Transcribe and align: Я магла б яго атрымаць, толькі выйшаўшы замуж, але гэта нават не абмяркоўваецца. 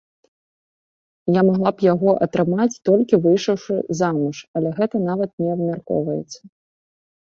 Я 1.35 1.41
магла 1.49 1.73
б 1.75 1.87
яго 1.93 2.15
атрымаць, 2.27 2.79
толькі 2.91 3.21
выйшаўшы 3.29 3.75
замуж, 4.03 4.35
але 4.59 4.69
гэта 4.83 5.07
нават 5.09 5.29
не 5.47 5.57
абмяркоўваецца. 5.57 6.39